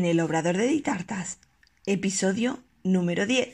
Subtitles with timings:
[0.00, 1.36] en el Obrador de Ditartas,
[1.84, 3.50] episodio número 10.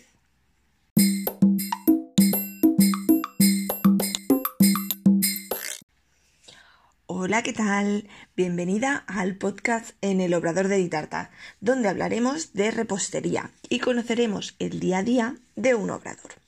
[7.06, 8.08] Hola, ¿qué tal?
[8.36, 11.30] Bienvenida al podcast en el Obrador de Ditartas,
[11.60, 16.45] donde hablaremos de repostería y conoceremos el día a día de un obrador.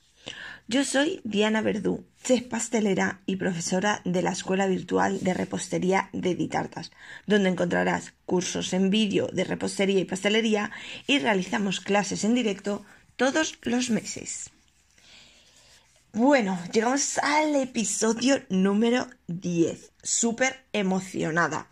[0.71, 6.35] Yo soy Diana Verdú, chef pastelera y profesora de la Escuela Virtual de Repostería de
[6.35, 6.91] Ditartas,
[7.25, 10.69] donde encontrarás cursos en vídeo de repostería y pastelería
[11.07, 12.85] y realizamos clases en directo
[13.15, 14.51] todos los meses.
[16.13, 19.91] Bueno, llegamos al episodio número 10.
[20.03, 21.65] Súper emocionada.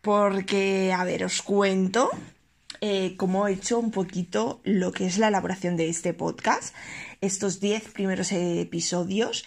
[0.00, 2.10] Porque, a ver, os cuento
[2.80, 6.74] eh, cómo he hecho un poquito lo que es la elaboración de este podcast
[7.20, 9.44] estos 10 primeros episodios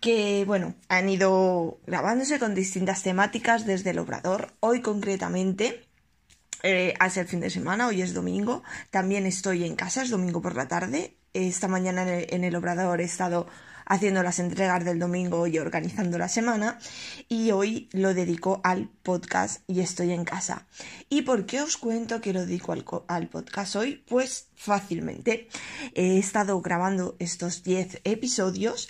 [0.00, 4.54] que, bueno, han ido grabándose con distintas temáticas desde el obrador.
[4.60, 5.86] Hoy concretamente,
[6.62, 10.56] eh, el fin de semana, hoy es domingo, también estoy en casa, es domingo por
[10.56, 11.16] la tarde.
[11.34, 13.46] Esta mañana en el obrador he estado
[13.90, 16.78] haciendo las entregas del domingo y organizando la semana
[17.28, 20.68] y hoy lo dedico al podcast y estoy en casa.
[21.08, 24.04] ¿Y por qué os cuento que lo dedico al, podcast hoy?
[24.06, 25.48] Pues fácilmente.
[25.94, 28.88] He estado grabando estos 10 episodios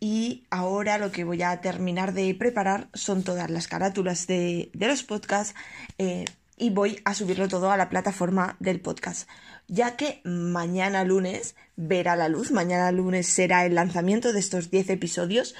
[0.00, 5.04] y ahora lo que voy a terminar de preparar son todas las carátulas de, los
[5.04, 5.54] podcasts
[5.98, 6.24] eh,
[6.60, 9.28] y voy a subirlo todo a la plataforma del podcast
[9.70, 14.90] ya que mañana lunes verá la luz, mañana lunes será el lanzamiento de estos 10
[14.90, 15.54] episodios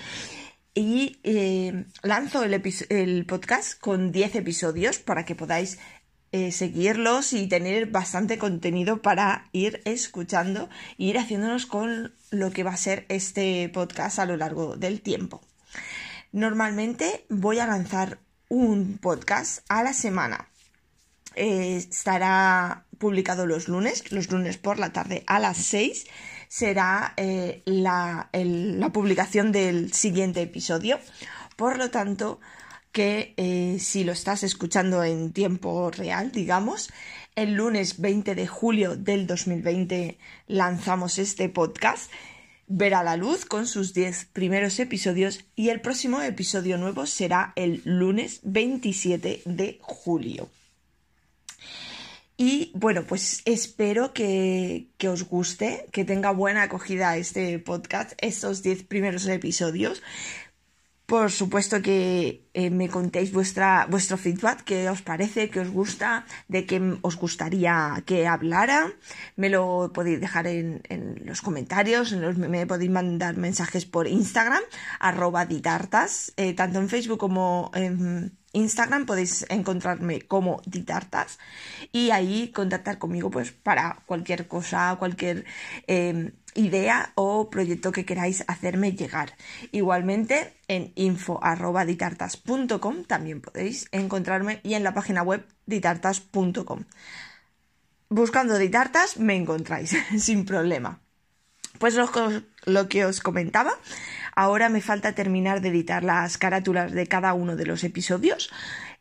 [0.74, 5.78] y eh, lanzo el, podcast con 10 episodios para que podáis
[6.32, 12.64] eh, seguirlos y tener bastante contenido para ir escuchando e ir haciéndonos con lo que
[12.64, 15.40] va a ser este podcast a lo largo del tiempo.
[16.32, 20.49] Normalmente voy a lanzar un podcast a la semana.
[21.34, 26.06] Eh, estará publicado los lunes, los lunes por la tarde a las 6
[26.50, 28.28] será eh, la,
[28.92, 30.98] publicación del siguiente episodio.
[31.56, 32.40] Por lo tanto,
[32.90, 36.90] que eh, si lo estás escuchando en tiempo real, digamos,
[37.36, 40.18] el lunes 20 de julio del 2020
[40.48, 42.10] lanzamos este podcast.
[42.66, 47.80] Verá la luz con sus 10 primeros episodios y el próximo episodio nuevo será el
[47.84, 50.50] lunes 27 de julio.
[52.42, 58.84] Y bueno, pues espero que, os guste, que tenga buena acogida este podcast, estos 10
[58.84, 60.02] primeros episodios.
[61.04, 66.24] Por supuesto que eh, me contéis vuestra, vuestro feedback, qué os parece, qué os gusta,
[66.48, 68.90] de qué os gustaría que hablara.
[69.36, 70.80] Me lo podéis dejar en,
[71.26, 74.62] los comentarios, me podéis mandar mensajes por Instagram,
[74.98, 81.38] arroba ditartas, eh, tanto en Facebook como en Instagram podéis encontrarme como Ditartas
[81.92, 85.44] y ahí contactar conmigo pues para cualquier cosa, cualquier
[85.86, 89.36] em, idea o proyecto que queráis hacerme llegar.
[89.70, 96.84] Igualmente en info.ditartas.com también podéis encontrarme y en la página web ditartas.com.
[98.08, 101.00] Buscando Ditartas me encontráis sin problema.
[101.78, 101.94] Pues
[102.66, 103.78] lo que os comentaba,
[104.40, 108.50] Ahora me falta terminar de editar las carátulas de cada uno de los episodios.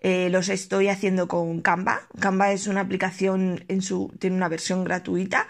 [0.02, 2.02] Eh, los estoy haciendo con Canva.
[2.20, 5.48] Canva es una aplicación en su, tiene una versión gratuita.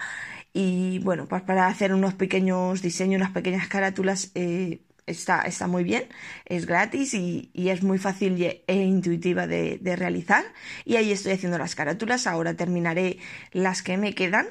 [0.54, 6.04] Y bueno, pues para hacer unos pequeños diseños, unas pequeñas carátulas, eh, está, muy bien,
[6.46, 10.44] es gratis y, es muy fácil e intuitiva de, realizar.
[10.86, 13.18] Y ahí estoy haciendo las carátulas, ahora terminaré
[13.54, 14.50] las que me quedan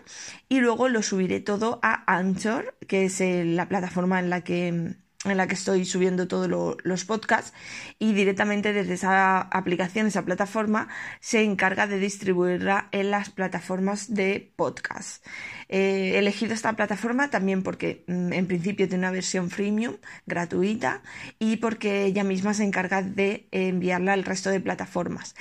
[0.49, 4.97] y luego lo subiré todo a Anchor, que es eh, la plataforma en la que
[5.25, 7.53] en la que estoy subiendo todos los podcasts
[7.99, 10.89] y directamente desde esa aplicación, esa plataforma,
[11.21, 15.27] se encarga de distribuirla en las plataformas de podcast.
[15.69, 19.97] Eh, he elegido esta plataforma también porque mm, en principio tiene una versión freemium
[20.27, 21.03] gratuita
[21.41, 25.35] y porque ella misma se encarga de enviarla al resto de plataformas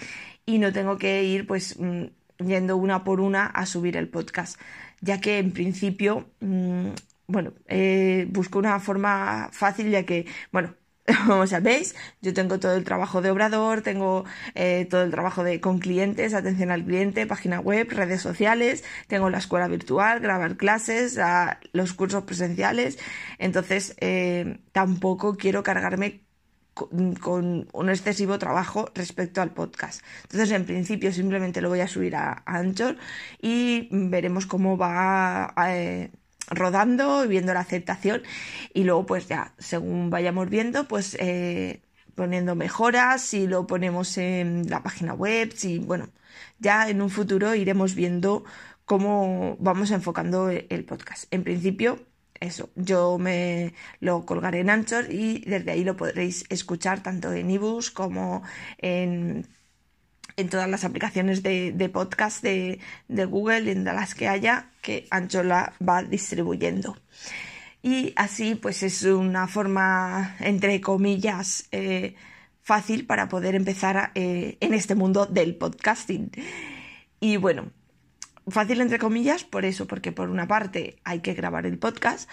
[0.46, 2.06] y no tengo que ir pues mm,
[2.44, 4.60] yendo una por una a subir el podcast
[5.02, 6.90] ya que en principio mm,
[7.28, 10.76] bueno, eh, busco una forma fácil ya que, bueno,
[11.28, 14.26] como sabéis, yo tengo todo el trabajo de obrador, tengo
[14.56, 19.30] eh, todo el trabajo de con clientes, atención al cliente, página web, redes sociales, tengo
[19.30, 21.20] la escuela virtual, grabar clases,
[21.74, 22.98] los cursos presenciales,
[23.40, 26.28] entonces eh, tampoco quiero cargarme
[27.22, 30.04] con, un excesivo trabajo respecto al podcast.
[30.24, 32.98] Entonces, en principio, simplemente lo voy a subir a, Anchor
[33.42, 35.74] y veremos cómo va a,
[36.50, 38.24] rodando y viendo la aceptación
[38.74, 41.82] y luego pues ya según vayamos viendo pues eh,
[42.16, 46.10] poniendo mejoras si lo ponemos en la página web si bueno
[46.60, 48.44] ya en un futuro iremos viendo
[48.88, 51.26] cómo vamos enfocando el podcast.
[51.32, 52.00] En principio,
[52.40, 57.52] eso, yo me lo colgaré en Anchor y desde ahí lo podréis escuchar tanto en
[57.52, 58.44] ebooks como
[58.78, 59.46] en,
[60.38, 62.80] en todas las aplicaciones de, podcast de,
[63.10, 66.98] Google, en las que haya, que Anchor la va distribuyendo.
[67.84, 72.16] Y así, pues es una forma, entre comillas, eh,
[72.62, 76.32] fácil para poder empezar eh, en este mundo del podcasting.
[77.20, 77.72] Y bueno,
[78.50, 82.30] Fácil entre comillas, por eso, porque por una parte hay que grabar el podcast,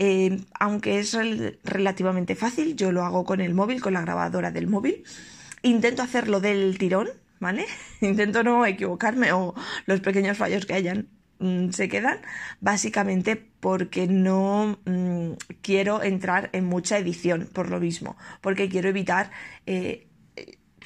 [0.00, 1.16] eh, aunque es
[1.62, 5.04] relativamente fácil, yo lo hago con el móvil, con la grabadora del móvil.
[5.62, 7.10] Intento hacerlo del tirón,
[7.42, 7.66] ¿vale?
[8.00, 9.54] Intento no equivocarme o
[9.86, 11.08] los pequeños fallos que hayan
[11.40, 12.18] mm, se quedan,
[12.60, 19.32] básicamente porque no mm, quiero entrar en mucha edición por lo mismo, porque quiero evitar
[19.66, 20.06] eh,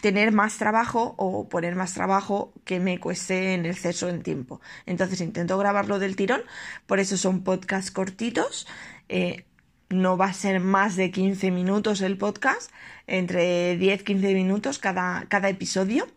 [0.00, 4.60] tener más trabajo o poner más trabajo que me cueste en exceso en tiempo.
[4.86, 6.40] Entonces intento grabarlo del tirón,
[6.86, 8.66] por eso son podcasts cortitos.
[9.10, 9.44] Eh,
[9.88, 12.72] no va a ser más de 15 minutos el podcast,
[13.06, 16.08] entre 10-15 minutos cada, cada episodio.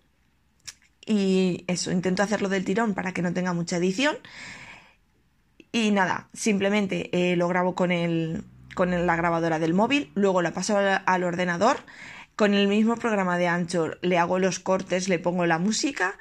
[1.09, 4.15] Y eso, intento hacerlo del tirón para que no tenga mucha edición.
[5.71, 8.43] Y nada, simplemente eh, lo grabo con, el,
[8.75, 11.77] con la grabadora del móvil, luego la paso al ordenador
[12.39, 16.17] con el mismo programa de Anchor le hago los cortes, le pongo la música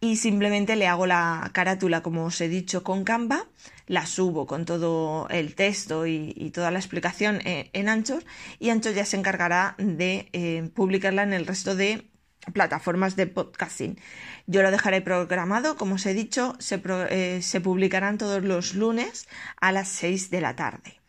[0.00, 3.46] y simplemente le hago la carátula, como os he dicho, con Canva,
[3.86, 8.22] la subo con todo el texto y, toda la explicación eh, en, Anchor
[8.58, 12.06] y Anchor ya se encargará de eh, publicarla en el resto de
[12.52, 13.98] plataformas de podcasting.
[14.46, 19.28] Yo lo dejaré programado, como os he dicho, se, eh, publicarán todos los lunes
[19.60, 21.00] a las 6 de la tarde.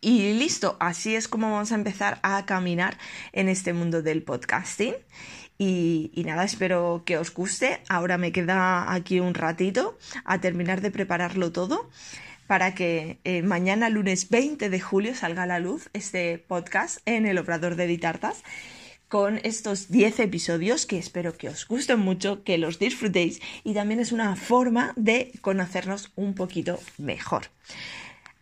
[0.00, 2.96] Y listo, así es como vamos a empezar a caminar
[3.32, 4.94] en este mundo del podcasting.
[5.58, 7.80] Y, nada, espero que os guste.
[7.88, 11.88] Ahora me queda aquí un ratito a terminar de prepararlo todo
[12.46, 17.26] para que eh, mañana, lunes 20 de julio, salga a la luz este podcast en
[17.26, 18.44] el Obrador de Editartas
[19.08, 24.00] con estos 10 episodios que espero que os gusten mucho, que los disfrutéis y también
[24.00, 27.50] es una forma de conocernos un poquito mejor.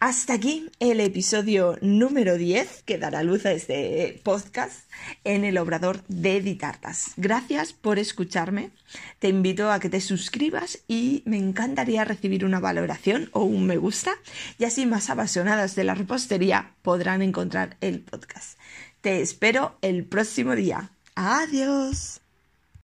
[0.01, 4.91] Hasta aquí el episodio número 10 que dará luz a este podcast
[5.25, 7.13] en el Obrador de Editartas.
[7.17, 8.71] Gracias por escucharme.
[9.19, 13.79] Te invito a que te suscribas y me encantaría recibir una valoración o un me
[13.79, 14.13] gusta
[14.59, 18.59] y así más apasionadas de la repostería podrán encontrar el podcast.
[19.05, 20.91] Te espero el próximo día.
[21.15, 22.24] Adiós.